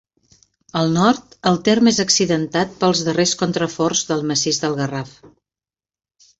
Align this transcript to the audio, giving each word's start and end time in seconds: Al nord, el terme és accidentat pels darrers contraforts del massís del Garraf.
Al 0.79 0.87
nord, 0.95 1.35
el 1.51 1.59
terme 1.67 1.93
és 1.97 1.99
accidentat 2.05 2.75
pels 2.81 3.03
darrers 3.11 3.37
contraforts 3.45 4.05
del 4.11 4.27
massís 4.33 4.63
del 4.65 4.79
Garraf. 4.83 5.17